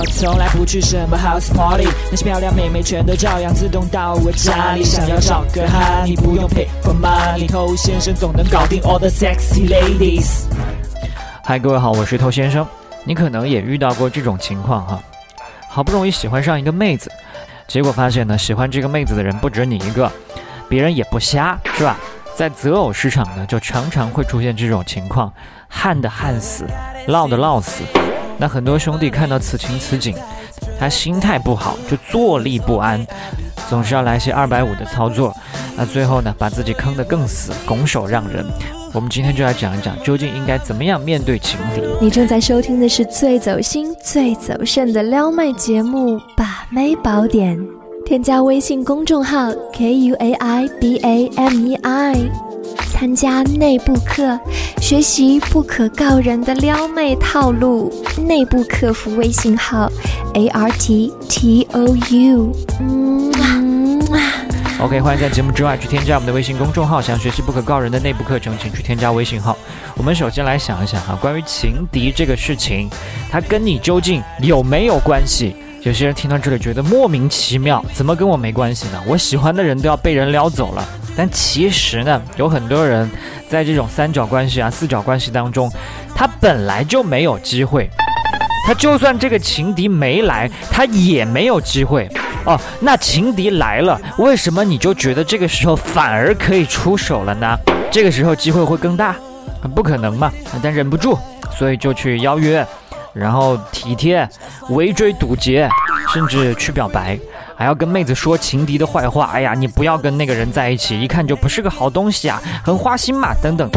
[0.00, 4.82] 我从来不去什么 house party，那些漂亮妹妹全都照样自动到我家里。
[4.82, 10.44] 想要找个哈，你不用 pay for money，偷先生总能搞定 all the sexy ladies。
[11.44, 12.66] 嗨，各位好，我是偷先生。
[13.04, 14.98] 你可能也遇到过这种情况哈，
[15.68, 17.12] 好不容易喜欢上一个妹子，
[17.68, 20.10] 结果发现呢，喜欢这个妹子的人不止你一个，
[20.66, 21.98] 别人也不瞎，是吧？
[22.34, 25.30] 在择偶市场呢，就常常会出现这种情况，
[25.68, 26.64] 旱的旱死，
[27.06, 27.82] 涝的涝死。
[28.40, 30.16] 那很多兄弟看到此情此景，
[30.78, 33.06] 他心态不好，就坐立不安，
[33.68, 35.36] 总是要来些二百五的操作，
[35.76, 38.42] 那最后呢，把自己坑得更死，拱手让人。
[38.92, 41.82] 我们今天就来讲一讲，究竟应该怎么样面对情敌。
[42.00, 47.56] 你正在收听的是最走心、最走肾的撩妹节目《把妹宝典》。
[48.06, 52.16] 添加微信公众号 k u a i b a m e i，
[52.90, 54.36] 参加内部课，
[54.80, 57.92] 学习不可告人的撩妹套路。
[58.26, 59.90] 内部客服微信号
[60.34, 62.52] a r t t o u。
[62.80, 64.00] 嗯
[64.80, 69.54] OK，欢迎在节目之外去添加我们的微信公众号，想学习不可告人的内部课程，请去添加微信号。
[69.94, 72.88] 我们首先来想一想哈，关于情敌这个事情，
[73.30, 75.54] 它跟你究竟有没有关系？
[75.82, 79.02] 有些人听到这里觉得莫名其妙，怎么跟我没关系呢？
[79.06, 80.82] 我喜欢的人都要被人撩走了。
[81.14, 83.10] 但其实呢，有很多人
[83.50, 85.70] 在这种三角关系啊、四角关系当中，
[86.14, 87.90] 他本来就没有机会。
[88.70, 92.08] 他就算这个情敌没来，他也没有机会。
[92.44, 97.58] 哦，那情敌来了，为什么你就觉得这个时候反而可以出手了呢？
[97.90, 99.16] 这个时候机会会更大？
[99.74, 100.30] 不可能嘛！
[100.62, 101.18] 但忍不住，
[101.50, 102.64] 所以就去邀约，
[103.12, 104.28] 然后体贴、
[104.68, 105.68] 围追堵截，
[106.12, 107.18] 甚至去表白，
[107.56, 109.30] 还要跟妹子说情敌的坏话。
[109.32, 113.68] 哎呀，你不要跟那个人在一起，一看就不是个好东西啊，很花心嘛，等等。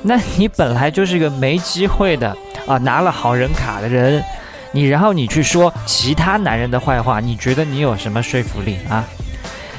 [0.00, 2.34] 那你本来就是个没机会的
[2.68, 4.22] 啊，拿了好人卡的人。
[4.70, 9.02] 你然后你去说其他男人的坏话，你觉得你有什么说服力啊？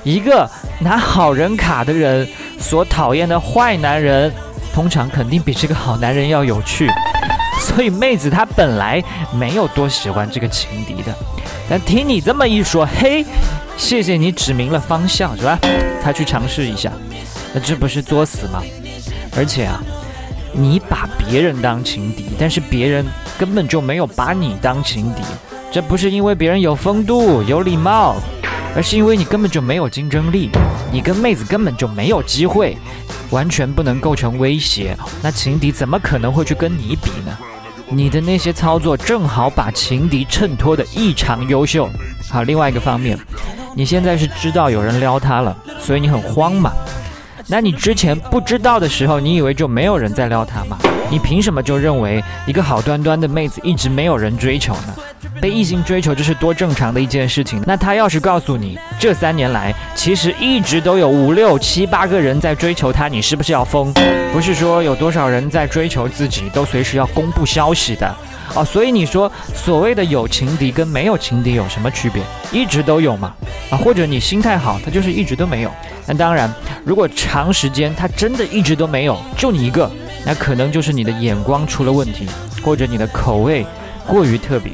[0.03, 4.33] 一个拿好人卡的人所讨厌的坏男人，
[4.73, 6.89] 通常肯定比这个好男人要有趣。
[7.59, 11.13] 所以妹子她本来没有多喜欢这个情敌的，
[11.69, 13.23] 但听你这么一说，嘿，
[13.77, 15.59] 谢谢你指明了方向，是吧？
[16.01, 16.91] 她去尝试一下，
[17.53, 18.63] 那这不是作死吗？
[19.37, 19.79] 而且啊。
[20.51, 23.05] 你把别人当情敌，但是别人
[23.37, 25.21] 根本就没有把你当情敌，
[25.71, 28.15] 这不是因为别人有风度、有礼貌，
[28.75, 30.49] 而是因为你根本就没有竞争力，
[30.91, 32.77] 你跟妹子根本就没有机会，
[33.29, 34.97] 完全不能构成威胁。
[35.21, 37.37] 那情敌怎么可能会去跟你比呢？
[37.91, 41.89] 你的那些操作正好把情敌衬托的异常优秀。
[42.29, 43.17] 好，另外一个方面，
[43.75, 46.71] 你现在是知道有人撩他了，所以你很慌嘛？
[47.51, 50.77] 那你之前不知道的时候，你以为就没有人在撩他吗？
[51.09, 54.95] 你凭什么就认为一个好端端的妹子一直没有人追求呢？
[55.41, 57.59] 被异性追求这是多正常的一件事情。
[57.65, 63.91] 那他要是告诉你这三年来其实一直都有五六七八个人在追求他，你是不是要疯？
[64.31, 68.15] 不是说有多少人在追求自己都随时要公布消息的。
[68.55, 72.21] 哦，所以你说所谓的有情敌跟没有情敌有什么区别？
[72.51, 73.33] 一直都有嘛？
[73.69, 75.71] 啊，或者你心态好，他就是一直都没有。
[76.07, 76.51] 那当然，
[76.83, 79.89] 如果长时间他真的一直都没有，就你一个，
[80.25, 82.27] 那可能就是你的眼光出了问题，
[82.63, 83.65] 或者你的口味
[84.07, 84.71] 过于特别。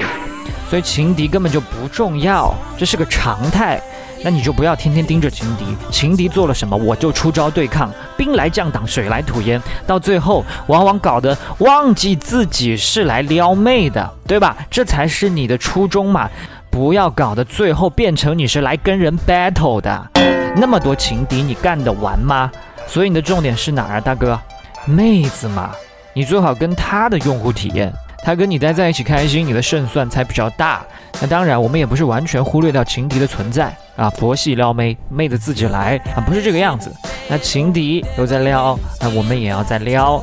[0.69, 3.79] 所以情敌根本就不重要，这是个常态。
[4.25, 14.57] 那你就不要天天盯着情敌，情敌做了什么我就出招对抗，兵来将挡，水来土掩，到最后往往搞得忘记自己是来撩妹的，对吧？
[14.67, 16.27] 这才是你的初衷嘛！
[16.71, 20.09] 不要搞得最后变成你是来跟人 battle 的，
[20.55, 22.51] 那么多情敌你干得完吗？
[22.87, 24.39] 所以你的重点是哪儿啊，大哥？
[24.85, 25.69] 妹子嘛，
[26.13, 27.93] 你最好跟他的用户体验。
[28.25, 30.83] 他跟你待在一起开心，你的胜算才比较大。
[31.21, 36.91] 那当然，我们也不是完全忽略掉情敌的存在啊，佛系撩妹，妹子自己来啊，不是这个样子。
[37.29, 40.19] 那情敌都在撩，那我们也要在撩。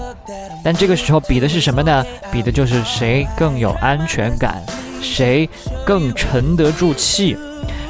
[0.64, 2.04] 但这个时候比的是什么呢？
[2.32, 4.60] 比的就是谁更有安全感，
[5.00, 5.48] 谁
[5.86, 7.38] 更沉得住气。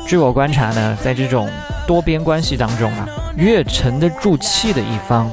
[0.07, 1.49] 据我观察呢，在这种
[1.87, 5.31] 多边关系当中啊，越沉得住气的一方。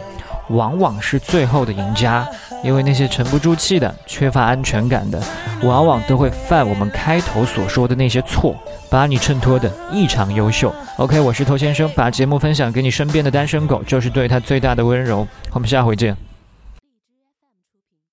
[0.50, 2.28] 往往是最后的赢家，
[2.64, 5.22] 因为那些沉不住气的、缺乏安全感的，
[5.64, 8.56] 往往都会犯我们开头所说的那些错，
[8.90, 10.74] 把你衬托的异常优秀。
[10.98, 15.28] OK，我是头先生，把节目分享给你身边的单身狗，就是对他最大的温柔。
[15.52, 16.29] 我们下回见。